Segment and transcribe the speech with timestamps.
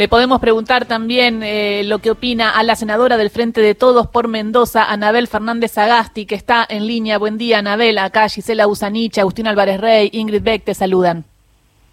[0.00, 4.06] Le podemos preguntar también eh, lo que opina a la senadora del Frente de Todos
[4.06, 7.18] por Mendoza, Anabel Fernández Agasti, que está en línea.
[7.18, 7.98] Buen día, Anabel.
[7.98, 11.26] Acá Gisela Usanich, Agustín Álvarez Rey, Ingrid Beck te saludan.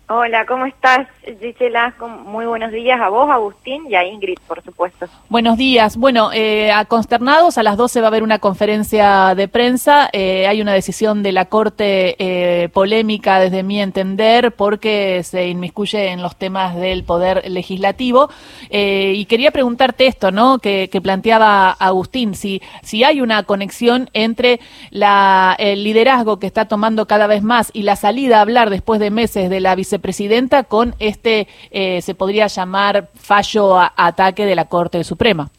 [0.09, 1.05] Hola, ¿cómo estás,
[1.41, 1.93] Gisela?
[2.25, 5.05] Muy buenos días a vos, Agustín, y a Ingrid, por supuesto.
[5.27, 5.97] Buenos días.
[5.97, 10.09] Bueno, eh, a consternados, a las 12 va a haber una conferencia de prensa.
[10.13, 16.07] Eh, hay una decisión de la Corte eh, polémica, desde mi entender, porque se inmiscuye
[16.07, 18.29] en los temas del poder legislativo.
[18.69, 20.59] Eh, y quería preguntarte esto, ¿no?
[20.59, 27.27] Que, planteaba Agustín, si, si hay una conexión entre el liderazgo que está tomando cada
[27.27, 30.95] vez más y la salida a hablar después de meses de la vicepresidenta vicepresidenta con
[30.99, 35.49] este, eh, se podría llamar, fallo a, ataque de la Corte Suprema.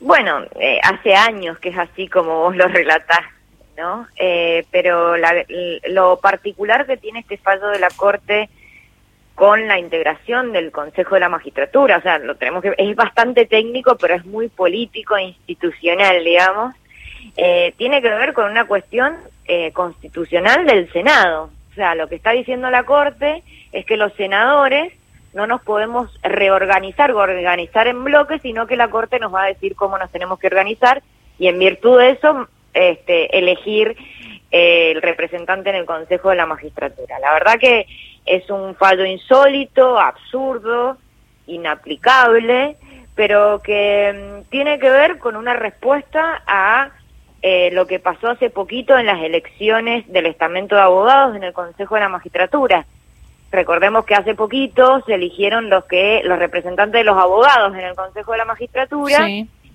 [0.00, 3.24] Bueno, eh, hace años que es así como vos lo relatás,
[3.76, 4.06] ¿no?
[4.16, 5.44] Eh, pero la,
[5.88, 8.48] lo particular que tiene este fallo de la Corte
[9.34, 13.46] con la integración del Consejo de la Magistratura, o sea, lo tenemos que es bastante
[13.46, 16.74] técnico, pero es muy político e institucional, digamos.
[17.36, 19.16] Eh, tiene que ver con una cuestión
[19.46, 23.42] eh, constitucional del Senado, sea, lo que está diciendo la Corte
[23.72, 24.92] es que los senadores
[25.32, 29.76] no nos podemos reorganizar organizar en bloques, sino que la Corte nos va a decir
[29.76, 31.02] cómo nos tenemos que organizar
[31.38, 33.96] y en virtud de eso este, elegir
[34.50, 37.18] eh, el representante en el Consejo de la Magistratura.
[37.18, 37.86] La verdad que
[38.26, 40.98] es un fallo insólito, absurdo,
[41.46, 42.76] inaplicable,
[43.14, 46.90] pero que mm, tiene que ver con una respuesta a
[47.42, 51.52] eh, lo que pasó hace poquito en las elecciones del estamento de abogados en el
[51.52, 52.84] Consejo de la Magistratura.
[53.50, 57.94] Recordemos que hace poquito se eligieron los que los representantes de los abogados en el
[57.96, 59.26] Consejo de la Magistratura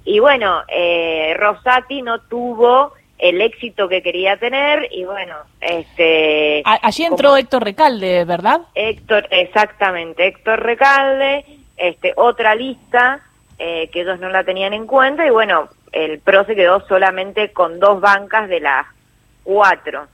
[0.05, 6.61] y bueno, eh, Rosati no tuvo el éxito que quería tener y bueno, este...
[6.65, 8.61] Allí entró Héctor Recalde, ¿verdad?
[8.75, 11.45] Héctor, exactamente, Héctor Recalde,
[11.77, 13.21] este, otra lista
[13.57, 17.51] eh, que ellos no la tenían en cuenta y bueno, el PRO se quedó solamente
[17.51, 18.85] con dos bancas de las
[19.43, 20.07] cuatro.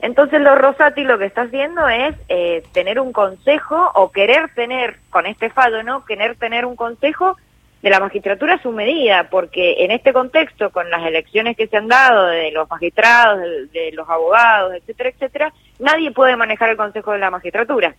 [0.00, 4.98] Entonces lo Rosati lo que está haciendo es eh, tener un consejo o querer tener,
[5.10, 6.04] con este fallo, ¿no?
[6.04, 7.36] Querer tener un consejo
[7.82, 11.76] de la magistratura a su medida, porque en este contexto, con las elecciones que se
[11.76, 16.76] han dado de los magistrados, de, de los abogados, etcétera, etcétera, nadie puede manejar el
[16.76, 17.94] consejo de la magistratura.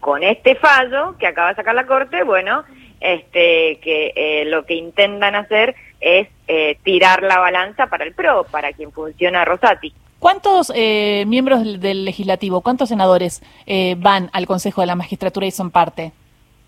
[0.00, 2.64] Con este fallo que acaba de sacar la Corte, bueno,
[3.04, 8.44] este, que eh, lo que intentan hacer es eh, tirar la balanza para el PRO,
[8.50, 9.92] para quien funciona Rosati.
[10.18, 15.50] ¿Cuántos eh, miembros del, legislativo, cuántos senadores eh, van al Consejo de la Magistratura y
[15.50, 16.12] son parte?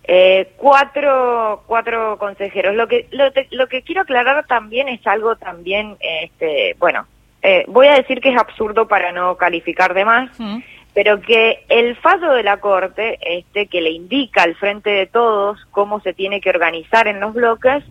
[0.04, 2.76] Eh, cuatro, cuatro consejeros.
[2.76, 7.06] Lo que, lo, te, lo, que quiero aclarar también es algo también, este, bueno,
[7.42, 10.58] eh, voy a decir que es absurdo para no calificar de más, mm
[10.96, 15.62] pero que el fallo de la Corte, este, que le indica al frente de todos
[15.70, 17.84] cómo se tiene que organizar en los bloques,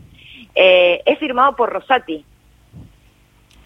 [0.55, 2.25] eh, es firmado por Rosati.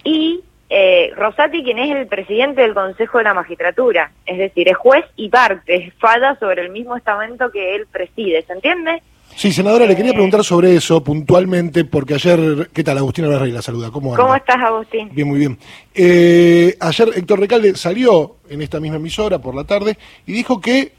[0.03, 4.75] Y eh, Rosati, quien es el presidente del Consejo de la Magistratura, es decir, es
[4.75, 9.01] juez y parte, falla sobre el mismo estamento que él preside, ¿se entiende?
[9.35, 12.97] Sí, senadora, le quería preguntar sobre eso puntualmente, porque ayer, ¿qué tal?
[12.97, 13.89] Agustín Álvarez la saluda.
[13.89, 14.23] ¿Cómo anda?
[14.23, 15.09] ¿Cómo estás, Agustín?
[15.13, 15.57] Bien, muy bien.
[15.95, 19.97] Eh, ayer Héctor Recalde salió en esta misma emisora por la tarde
[20.27, 20.91] y dijo que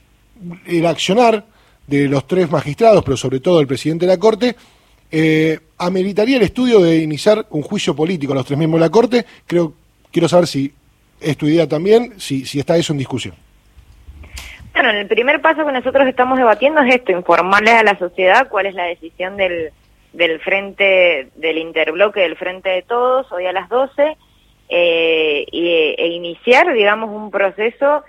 [0.67, 1.45] el accionar
[1.87, 4.57] de los tres magistrados, pero sobre todo el presidente de la Corte,
[5.11, 8.91] eh, ameritaría el estudio de iniciar un juicio político a los tres miembros de la
[8.91, 9.27] Corte.
[9.47, 9.75] Creo,
[10.11, 10.73] quiero saber si
[11.21, 13.35] es tu idea también, si, si está eso en discusión.
[14.72, 18.66] Bueno, el primer paso que nosotros estamos debatiendo es esto, informarles a la sociedad cuál
[18.66, 19.72] es la decisión del,
[20.12, 24.16] del frente, del interbloque del frente de todos, hoy a las 12,
[24.69, 28.04] eh, y, e iniciar, digamos, un proceso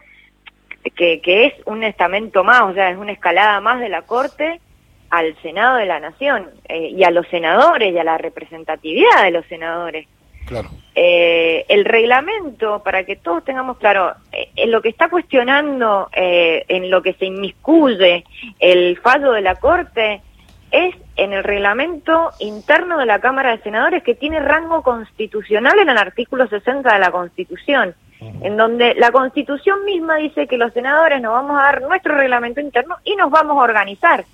[0.96, 4.62] que, que es un estamento más, o sea, es una escalada más de la Corte
[5.10, 9.32] al Senado de la Nación, eh, y a los senadores, y a la representatividad de
[9.32, 10.08] los senadores.
[10.52, 10.70] Claro.
[10.96, 16.66] Eh, el reglamento, para que todos tengamos claro, eh, en lo que está cuestionando, eh,
[16.68, 18.26] en lo que se inmiscuye
[18.60, 20.22] el fallo de la Corte,
[20.70, 25.88] es en el reglamento interno de la Cámara de Senadores que tiene rango constitucional en
[25.88, 28.48] el artículo 60 de la Constitución, uh -huh.
[28.48, 32.60] en donde la Constitución misma dice que los senadores nos vamos a dar nuestro reglamento
[32.60, 34.26] interno y nos vamos a organizar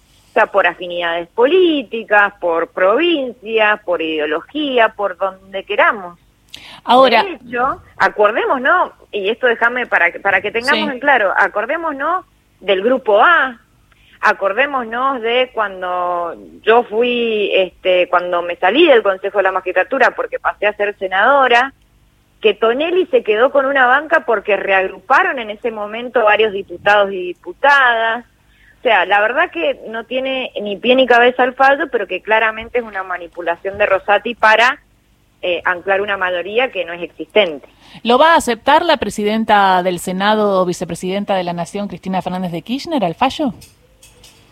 [0.46, 6.20] por afinidades políticas, por provincias, por ideología, por donde queramos.
[6.84, 10.94] Ahora, de hecho, acordémonos, y esto déjame para, para que tengamos sí.
[10.94, 12.26] en claro, acordémonos
[12.60, 13.60] del grupo A,
[14.22, 20.40] acordémonos de cuando yo fui, este, cuando me salí del Consejo de la Magistratura porque
[20.40, 21.74] pasé a ser senadora,
[22.42, 27.28] que Tonelli se quedó con una banca porque reagruparon en ese momento varios diputados y
[27.34, 28.26] diputadas,
[28.88, 32.78] sea, la verdad que no tiene ni pie ni cabeza el fallo, pero que claramente
[32.78, 34.80] es una manipulación de Rosati para
[35.42, 37.68] eh, anclar una mayoría que no es existente.
[38.04, 42.54] ¿Lo va a aceptar la presidenta del Senado o vicepresidenta de la Nación, Cristina Fernández
[42.54, 43.54] de Kirchner, al fallo?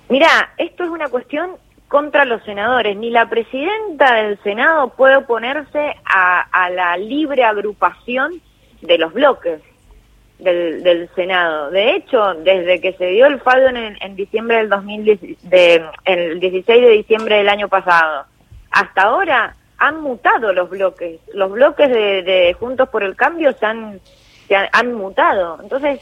[0.09, 1.51] Mira, esto es una cuestión
[1.87, 2.97] contra los senadores.
[2.97, 8.41] Ni la presidenta del Senado puede oponerse a, la libre agrupación
[8.81, 9.61] de los bloques
[10.39, 11.71] del, Senado.
[11.71, 15.19] De hecho, desde que se dio el fallo en, diciembre del 2010,
[16.05, 18.25] el 16 de diciembre del año pasado,
[18.71, 21.19] hasta ahora han mutado los bloques.
[21.33, 23.99] Los bloques de, Juntos por el Cambio se han,
[24.47, 25.59] se han, mutado.
[25.61, 25.99] Entonces,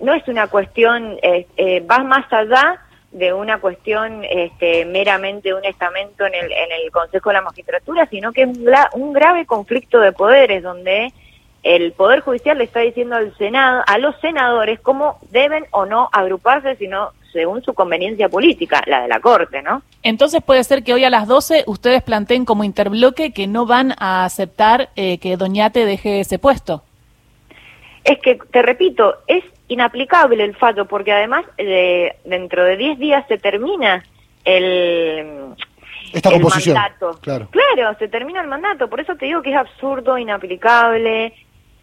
[0.00, 5.64] no es una cuestión, eh, eh, va más allá de una cuestión este, meramente un
[5.64, 9.46] estamento en el, en el Consejo de la Magistratura, sino que es un, un grave
[9.46, 11.12] conflicto de poderes donde
[11.62, 16.08] el Poder Judicial le está diciendo al Senado, a los senadores cómo deben o no
[16.12, 19.82] agruparse, sino según su conveniencia política, la de la Corte, ¿no?
[20.02, 23.94] Entonces puede ser que hoy a las 12 ustedes planteen como interbloque que no van
[23.98, 26.82] a aceptar eh, que Doñate deje ese puesto.
[28.04, 33.24] Es que, te repito, es inaplicable el fallo, porque además de, dentro de 10 días
[33.28, 34.02] se termina
[34.44, 35.54] el,
[36.12, 37.18] Esta mandato.
[37.20, 37.48] Claro.
[37.50, 41.34] claro, se termina el mandato, por eso te digo que es absurdo, inaplicable,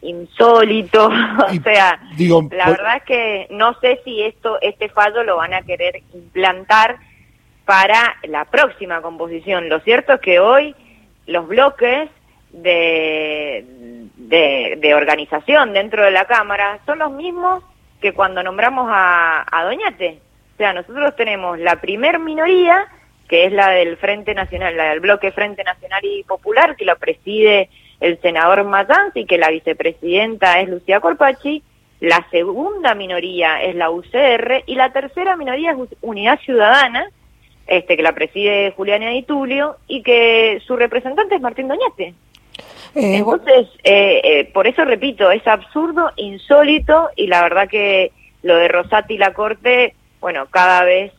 [0.06, 1.06] insólito,
[1.48, 2.00] o sea,
[2.50, 6.96] la verdad es que no sé si esto este fallo lo van a querer implantar
[7.64, 9.68] para la próxima composición.
[9.68, 10.74] Lo cierto es que hoy
[11.26, 12.08] los bloques
[12.50, 13.64] de,
[14.16, 17.62] de, de organización dentro de la Cámara son los mismos
[18.00, 20.20] que cuando nombramos a, a Doñate.
[20.54, 22.86] O sea, nosotros tenemos la primer minoría,
[23.28, 26.96] que es la del Frente Nacional, la del bloque Frente Nacional y Popular, que la
[26.96, 27.68] preside
[28.00, 31.62] el senador Matanz y que la vicepresidenta es Lucía Corpachi,
[32.00, 37.10] la segunda minoría es la UCR y la tercera minoría es Unidad Ciudadana,
[37.66, 42.14] este que la preside Juliana Di Tulio y que su representante es Martín Doñate.
[42.94, 48.56] Eh, Entonces, eh, eh, por eso repito, es absurdo, insólito y la verdad que lo
[48.56, 51.12] de Rosati y la Corte, bueno, cada vez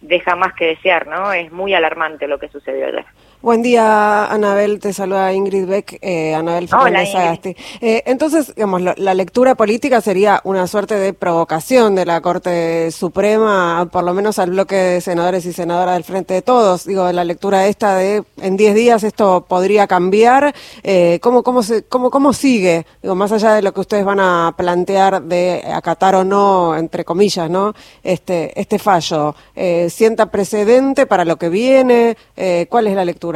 [0.00, 1.32] deja más que desear, ¿no?
[1.32, 3.04] Es muy alarmante lo que sucedió ayer.
[3.44, 4.80] Buen día, Anabel.
[4.80, 5.98] Te saluda Ingrid Beck.
[6.00, 7.54] Eh, Anabel Fernández Agasti.
[7.82, 13.86] Eh, entonces, digamos, la lectura política sería una suerte de provocación de la Corte Suprema,
[13.92, 16.86] por lo menos al bloque de senadores y senadoras del Frente de Todos.
[16.86, 20.54] Digo, la lectura esta de en 10 días esto podría cambiar.
[20.82, 22.86] Eh, ¿cómo, cómo, se, cómo, ¿Cómo sigue?
[23.02, 27.04] Digo, más allá de lo que ustedes van a plantear de acatar o no, entre
[27.04, 27.74] comillas, ¿no?
[28.02, 29.34] Este, este fallo.
[29.54, 32.16] Eh, ¿Sienta precedente para lo que viene?
[32.38, 33.33] Eh, ¿Cuál es la lectura?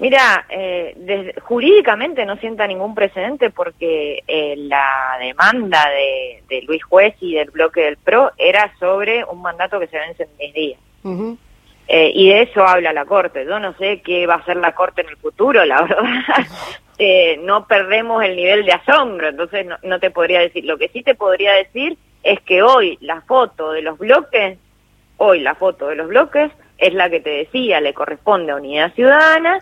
[0.00, 7.34] Mira, eh, jurídicamente no sienta ningún precedente porque eh, la demanda de, Luis Juez y
[7.34, 10.80] del bloque del PRO era sobre un mandato que se vence en 10 días.
[11.88, 13.44] Eh, y de eso habla la Corte.
[13.44, 17.36] Yo no sé qué va a hacer la Corte en el futuro, la verdad.
[17.40, 20.64] no perdemos el nivel de asombro, entonces no, no te podría decir.
[20.64, 24.58] Lo que sí te podría decir es que hoy la foto de los bloques,
[25.16, 28.94] hoy la foto de los bloques es la que te decía, le corresponde a Unidad
[28.94, 29.58] Ciudadana,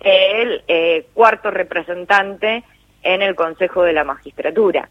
[0.00, 2.62] el eh, cuarto representante
[3.02, 4.88] en el Consejo de la Magistratura.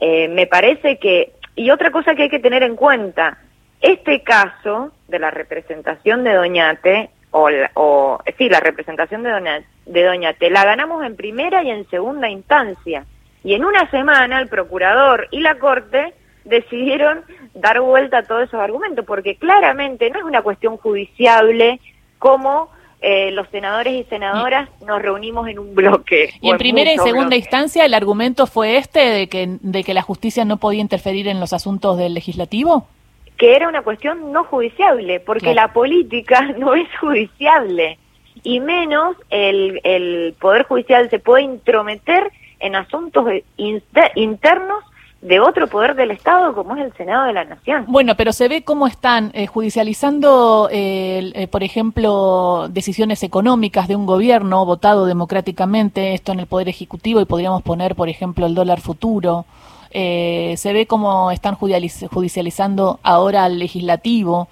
[0.00, 3.38] Eh, me parece que, y otra cosa que hay que tener en cuenta,
[3.80, 10.04] este caso de la representación de Doñate, o, o sí, la representación de, Doña, de
[10.04, 13.04] Doñate, la ganamos en primera y en segunda instancia.
[13.44, 16.14] Y en una semana el procurador y la Corte
[16.46, 17.22] decidieron
[17.54, 21.80] dar vuelta a todos esos argumentos, porque claramente no es una cuestión judiciable
[22.18, 26.30] como eh, los senadores y senadoras nos reunimos en un bloque.
[26.40, 30.02] Y en primera y segunda instancia el argumento fue este de que, de que la
[30.02, 32.88] justicia no podía interferir en los asuntos del legislativo.
[33.36, 37.98] Que era una cuestión no judiciable, porque la política no es judiciable,
[38.42, 43.26] y menos el, el Poder Judicial se puede intrometer en asuntos
[43.56, 44.84] internos
[45.26, 47.84] de otro poder del Estado como es el Senado de la Nación.
[47.88, 53.96] Bueno, pero se ve cómo están eh, judicializando, eh, eh, por ejemplo, decisiones económicas de
[53.96, 58.54] un gobierno votado democráticamente, esto en el Poder Ejecutivo, y podríamos poner, por ejemplo, el
[58.54, 59.46] dólar futuro.
[59.90, 64.48] se ve cómo están judicializando ahora al legislativo.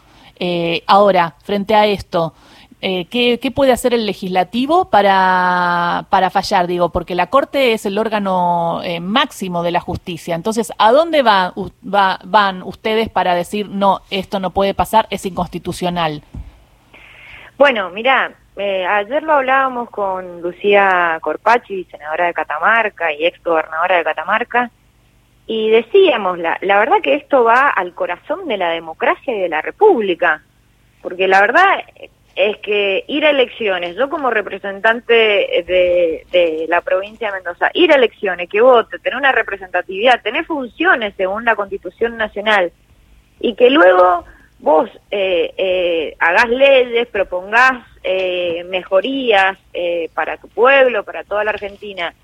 [0.86, 2.32] ahora, frente a esto,
[2.86, 6.66] eh, ¿qué, puede hacer el legislativo para, para fallar?
[6.66, 10.34] Digo, porque la Corte es el órgano eh, máximo de la justicia.
[10.34, 16.20] Entonces, ¿a dónde va, van ustedes para decir, no, esto no puede pasar, es inconstitucional?
[17.56, 23.96] Bueno, mira, eh, ayer lo hablábamos con Lucía Corpachi, senadora de Catamarca y ex gobernadora
[23.96, 24.70] de Catamarca,
[25.46, 29.48] y decíamos, la, la verdad que esto va al corazón de la democracia y de
[29.48, 30.42] la república,
[31.00, 31.78] porque la verdad
[32.36, 37.92] es que ir a elecciones, yo como representante de, de, la provincia de Mendoza, ir
[37.92, 42.72] a elecciones, que vote, tener una representatividad, tener funciones según la Constitución Nacional,
[43.40, 44.24] y que luego
[44.58, 51.50] vos eh, eh, hagas leyes, propongás eh, mejorías eh, para tu pueblo, para toda la
[51.50, 52.14] Argentina,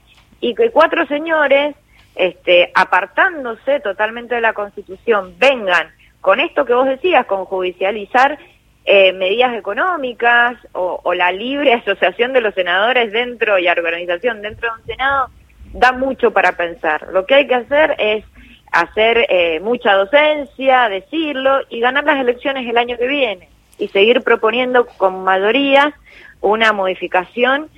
[0.40, 1.76] y que cuatro señores,
[2.17, 5.88] este, apartándose totalmente de la Constitución, vengan
[6.21, 8.38] con esto que vos decías, con judicializar
[8.85, 14.69] eh, medidas económicas o, o, la libre asociación de los senadores dentro y organización dentro
[14.69, 15.31] de un Senado,
[15.73, 17.09] da mucho para pensar.
[17.13, 18.25] Lo que hay que hacer es
[18.73, 24.23] hacer eh, mucha docencia, decirlo y ganar las elecciones el año que viene y seguir
[24.23, 25.95] proponiendo con mayoría
[26.41, 27.69] una modificación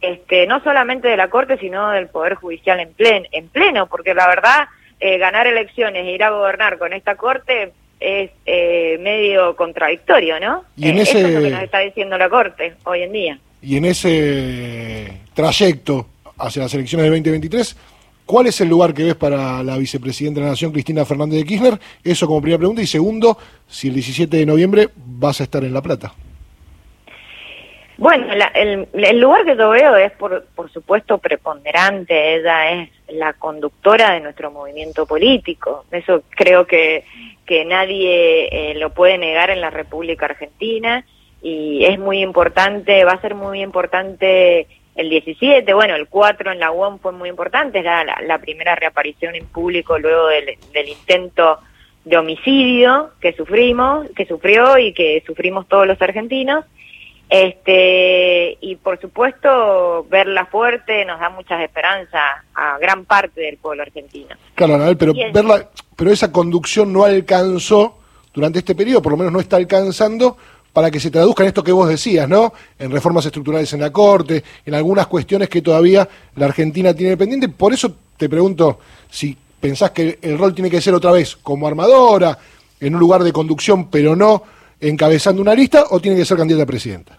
[0.00, 4.14] este, no solamente de la Corte, sino del Poder Judicial en, plen, en pleno, porque
[4.14, 4.68] la verdad,
[5.00, 10.64] eh, ganar elecciones e ir a gobernar con esta Corte es eh, medio contradictorio, ¿no?
[10.76, 11.18] Y en ese...
[11.18, 13.38] Eso es lo que nos está diciendo la Corte hoy en día.
[13.60, 16.06] Y en ese trayecto
[16.38, 17.76] hacia las elecciones del 2023,
[18.28, 21.46] ¿Cuál es el lugar que ves para la vicepresidenta de la Nación, Cristina Fernández de
[21.46, 21.80] Kirchner?
[22.04, 22.82] Eso como primera pregunta.
[22.82, 26.12] Y segundo, si el 17 de noviembre vas a estar en La Plata.
[27.98, 32.36] Bueno, el, lugar que yo veo es, por, por supuesto, preponderante.
[32.36, 35.84] Ella es la conductora de nuestro movimiento político.
[35.90, 37.04] Eso creo que,
[37.44, 41.04] que nadie eh, lo puede negar en la República Argentina.
[41.42, 44.66] Y es muy importante, va a ser muy importante
[44.98, 49.36] el 17, bueno, el 4 en la UOM fue muy importante, era la, primera reaparición
[49.36, 51.60] en público luego del, intento
[52.04, 56.64] de homicidio que sufrimos, que sufrió y que sufrimos todos los argentinos.
[57.28, 62.22] Este, y por supuesto, verla fuerte nos da muchas esperanzas
[62.54, 64.34] a gran parte del pueblo argentino.
[64.54, 67.98] Claro, Anabel, pero verla, pero esa conducción no alcanzó
[68.32, 70.36] durante este periodo, por lo menos no está alcanzando
[70.72, 72.52] para que se traduzca en esto que vos decías, ¿no?
[72.78, 77.48] En reformas estructurales en la Corte, en algunas cuestiones que todavía la Argentina tiene pendiente.
[77.48, 78.78] Por eso te pregunto
[79.10, 82.38] si pensás que el rol tiene que ser otra vez como armadora,
[82.80, 84.42] en un lugar de conducción, pero no
[84.80, 87.18] encabezando una lista, o tiene que ser candidata a presidenta.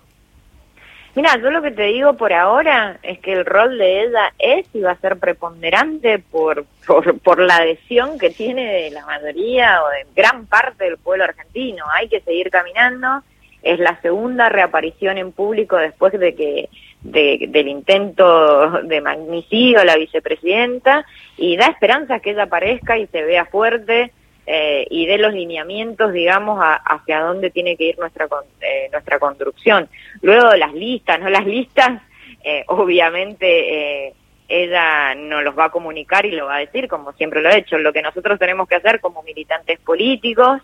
[1.15, 4.67] Mira, yo lo que te digo por ahora es que el rol de ella es
[4.73, 9.83] y va a ser preponderante por, por, por la adhesión que tiene de la mayoría
[9.83, 11.83] o de gran parte del pueblo argentino.
[11.93, 13.23] Hay que seguir caminando
[13.61, 16.69] es la segunda reaparición en público después de que
[17.01, 21.05] del intento de magnicidio a la vicepresidenta
[21.37, 24.11] y da esperanza que ella aparezca y se vea fuerte
[24.51, 28.27] eh, y dé los lineamientos, digamos, hacia dónde tiene que ir nuestra
[28.61, 29.87] eh, nuestra construcción.
[30.23, 32.01] Luego las listas, no las listas,
[32.43, 34.15] eh, obviamente
[34.47, 37.57] ella no los va a comunicar y lo va a decir, como siempre lo ha
[37.57, 37.77] hecho.
[37.77, 40.63] Lo que nosotros tenemos que hacer como militantes políticos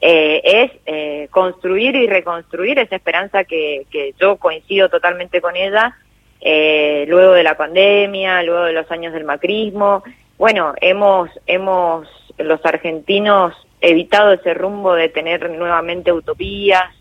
[0.00, 5.94] eh, es eh, construir y reconstruir esa esperanza que, que yo coincido totalmente con ella,
[6.40, 10.02] eh, luego de la pandemia, luego de los años del macrismo.
[10.38, 12.08] Bueno, hemos, hemos
[12.42, 16.94] los argentinos evitado ese rumbo de tener nuevamente utopías,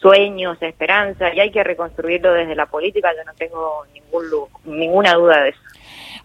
[0.00, 4.24] sueños, esperanza, y hay que reconstruirlo desde la política, yo no tengo ningún,
[4.64, 5.60] ninguna duda de eso.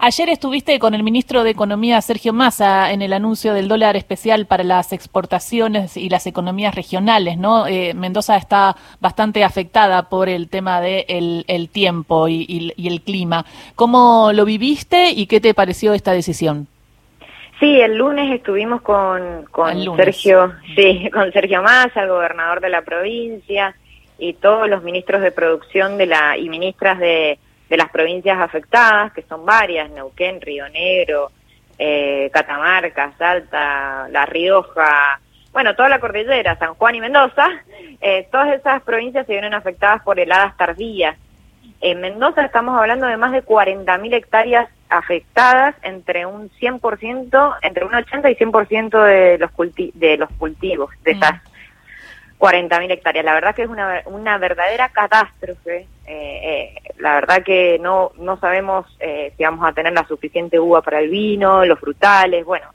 [0.04, 4.48] Ayer estuviste con el ministro de Economía, Sergio Massa, en el anuncio del dólar especial
[4.48, 7.68] para las exportaciones y las economías regionales, ¿no?
[7.68, 13.46] Eh, Mendoza está bastante afectada por el tema del el tiempo y, el clima.
[13.76, 16.68] ¿Cómo lo viviste y qué te pareció esta decisión?
[17.62, 22.82] Sí, el lunes estuvimos con, con Sergio, sí, con Sergio Massa, el gobernador de la
[22.82, 23.74] provincia,
[24.20, 27.40] y todos los ministros de producción de la y ministras de
[27.72, 31.32] de las provincias afectadas, que son varias, Neuquén, Río Negro,
[31.80, 35.22] eh, Catamarca, Salta, La Rioja,
[35.54, 37.48] bueno, toda la cordillera, San Juan y Mendoza,
[38.02, 41.16] eh, todas esas provincias se vienen afectadas por heladas tardías.
[41.80, 47.96] En Mendoza estamos hablando de más de 40.000 hectáreas afectadas entre un 100%, entre un
[47.96, 49.52] 80 y 100% de los,
[49.94, 51.42] de los cultivos de esas
[52.38, 53.24] 40.000 hectáreas.
[53.24, 55.88] La verdad que es una, una verdadera catástrofe.
[56.06, 60.60] Eh, eh, la verdad que no, no sabemos eh, si vamos a tener la suficiente
[60.60, 62.68] uva para el vino, los frutales, bueno.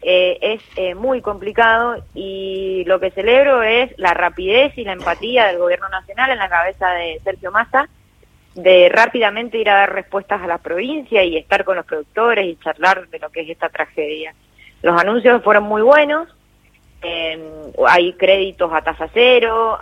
[0.00, 0.62] es
[0.96, 6.30] muy complicado y lo que celebro es la rapidez y la empatía del gobierno nacional
[6.30, 7.86] en la cabeza de Sergio Massa
[8.54, 12.56] de rápidamente ir a dar respuestas a la provincia y estar con los productores y
[12.56, 14.34] charlar de lo que es esta tragedia.
[14.82, 16.28] Los anuncios fueron muy buenos,
[17.86, 19.78] hay créditos a tasa cero,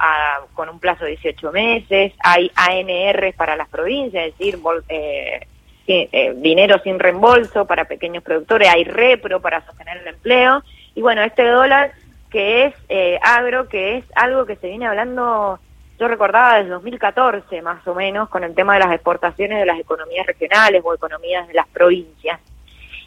[0.55, 4.59] con un plazo de 18 meses, hay ANR para las provincias, es decir,
[4.89, 5.47] eh,
[5.87, 10.63] eh, dinero sin reembolso para pequeños productores, hay repro para sostener el empleo,
[10.95, 11.93] y bueno, este dólar
[12.31, 15.59] que es eh, agro, que es algo que se viene hablando,
[15.99, 19.79] yo recordaba desde 2014 más o menos, con el tema de las exportaciones de las
[19.79, 22.41] economías regionales o economías de las provincias.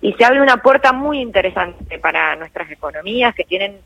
[0.02, 3.80] Y se abre una puerta muy interesante para nuestras economías que tienen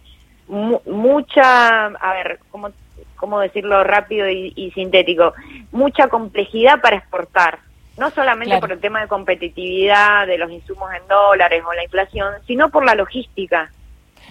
[0.47, 2.69] mucha, a ver, ¿cómo,
[3.15, 5.33] cómo decirlo rápido y, sintético?
[5.71, 7.59] Mucha complejidad para exportar.
[7.97, 12.33] No solamente por el tema de competitividad de los insumos en dólares o la inflación,
[12.45, 13.71] sino por la logística.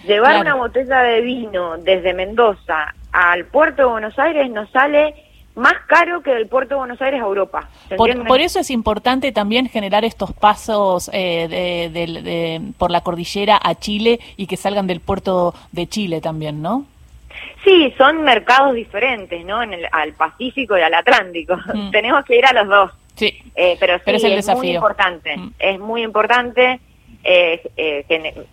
[0.05, 5.15] Llevar una botella de vino desde Mendoza al puerto de Buenos Aires nos sale
[5.55, 7.69] más caro que del puerto de Buenos Aires a Europa.
[7.95, 14.19] Por, eso es importante también generar estos pasos eh, de, por la cordillera a Chile
[14.35, 16.85] y que salgan del puerto de Chile también, ¿no?
[17.63, 19.63] Sí, son mercados diferentes, ¿no?
[19.63, 21.57] En el, al Pacífico y al Atlántico.
[21.73, 21.91] Mm.
[21.91, 22.91] Tenemos que ir a los dos.
[23.15, 25.37] Sí, eh, pero sí, es, muy importante.
[25.37, 25.53] Mm.
[25.57, 26.81] Es muy importante
[27.23, 28.05] eh,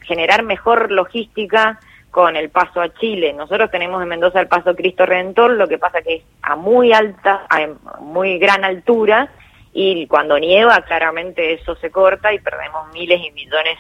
[0.07, 1.81] generar mejor logística
[2.13, 3.33] con el paso a Chile.
[3.33, 6.93] Nosotros tenemos en Mendoza el paso Cristo Redentor, lo que pasa que es a muy
[6.93, 7.67] alta, a
[8.01, 9.31] muy gran altura,
[9.73, 13.79] y cuando nieva claramente eso se corta y perdemos miles y millones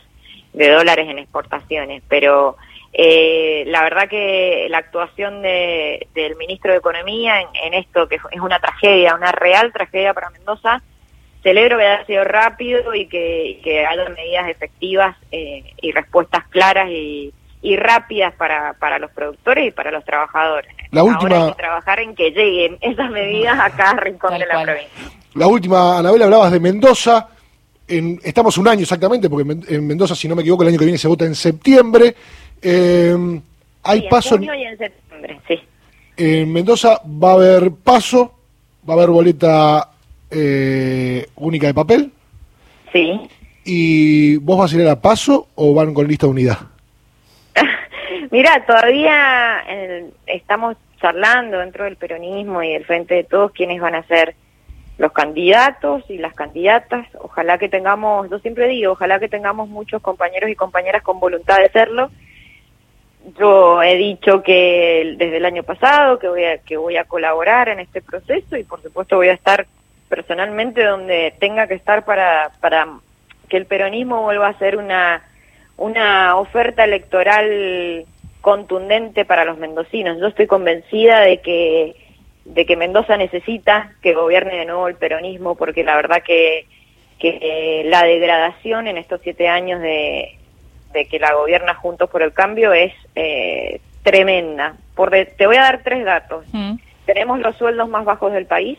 [0.54, 2.02] de dólares en exportaciones.
[2.08, 2.56] Pero
[2.94, 8.14] eh, la verdad que la actuación de, del ministro de Economía en, en, esto, que
[8.14, 10.82] es una tragedia, una real tragedia para Mendoza,
[11.42, 16.88] celebro que haya sido rápido y que, que haya medidas efectivas eh, y respuestas claras
[16.88, 20.74] y, y rápidas para, para los productores y para los trabajadores.
[20.90, 21.36] La última...
[21.36, 25.10] Ahora hay que trabajar en que lleguen esas medidas a Rincón de la provincia.
[25.34, 27.28] La última, Anabel, hablabas de Mendoza.
[27.86, 30.84] En, estamos un año exactamente, porque en Mendoza, si no me equivoco, el año que
[30.84, 32.14] viene se vota en septiembre.
[32.60, 33.40] Eh,
[33.84, 34.34] hay paso.
[34.34, 35.60] En y en septiembre, sí.
[36.16, 38.34] En Mendoza va a haber paso,
[38.88, 39.88] va a haber boleta
[40.30, 42.12] eh, única de papel.
[42.92, 43.20] Sí.
[43.64, 46.58] ¿Y vos vas a ir a paso o van con lista de unidad?
[48.32, 53.94] Mira, todavía eh, estamos charlando dentro del peronismo y del frente de todos quiénes van
[53.94, 54.34] a ser
[54.96, 57.06] los candidatos y las candidatas.
[57.20, 61.58] Ojalá que tengamos, yo siempre digo, ojalá que tengamos muchos compañeros y compañeras con voluntad
[61.58, 62.10] de serlo.
[63.38, 67.68] Yo he dicho que desde el año pasado que voy a, que voy a colaborar
[67.68, 69.66] en este proceso y por supuesto voy a estar
[70.08, 72.88] personalmente donde tenga que estar para, para
[73.50, 75.22] que el peronismo vuelva a ser una,
[75.76, 78.06] una oferta electoral
[78.42, 80.18] contundente para los mendocinos.
[80.20, 81.96] Yo estoy convencida de que
[82.44, 86.66] de que Mendoza necesita que gobierne de nuevo el peronismo porque la verdad que,
[87.20, 90.36] que la degradación en estos siete años de,
[90.92, 94.74] de que la gobierna Juntos por el Cambio es eh, tremenda.
[94.96, 96.44] Por te voy a dar tres datos.
[96.52, 96.74] Mm.
[97.06, 98.78] Tenemos los sueldos más bajos del país,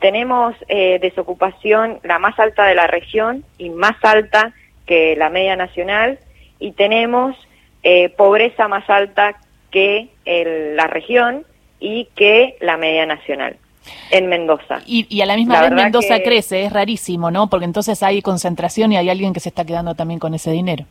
[0.00, 4.52] tenemos eh, desocupación la más alta de la región y más alta
[4.86, 6.18] que la media nacional
[6.58, 7.36] y tenemos
[7.82, 9.36] eh, pobreza más alta
[9.70, 11.44] que la región
[11.78, 13.56] y que la media nacional
[14.10, 14.80] en Mendoza.
[14.86, 17.48] Y, a la misma vez Mendoza crece, es rarísimo, ¿no?
[17.48, 20.84] Porque entonces hay concentración y hay alguien que se está quedando también con ese dinero.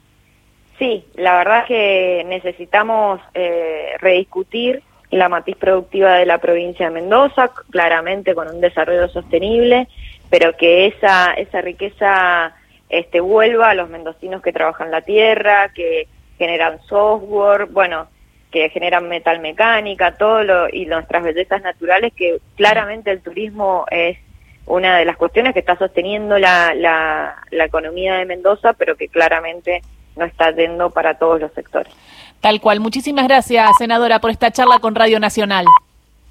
[0.77, 7.51] Sí, la verdad que necesitamos eh, rediscutir la matriz productiva de la provincia de Mendoza,
[7.69, 9.87] claramente con un desarrollo sostenible,
[10.29, 12.53] pero que esa, esa riqueza
[12.89, 16.07] este, vuelva a los mendocinos que trabajan la tierra, que
[16.39, 18.07] generan software, bueno,
[18.51, 24.17] que generan metalmecánica, todo lo, y nuestras bellezas naturales, que claramente el turismo es
[24.65, 29.07] una de las cuestiones que está sosteniendo la, la, la economía de Mendoza, pero que
[29.07, 29.81] claramente
[30.15, 31.93] no está yendo para todos los sectores.
[32.39, 32.79] Tal cual.
[32.79, 35.65] Muchísimas gracias, senadora, por esta charla con Radio Nacional.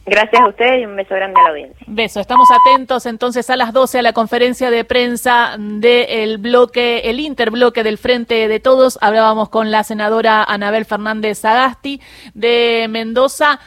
[0.06, 1.86] Gracias a ustedes y un beso grande a la audiencia.
[1.86, 2.20] Beso.
[2.20, 7.82] Estamos atentos entonces a las 12 a la conferencia de prensa del bloque, el interbloque
[7.82, 8.98] del Frente de Todos.
[9.00, 12.00] Hablábamos con la senadora Anabel Fernández Sagasti
[12.34, 13.56] de Mendoza.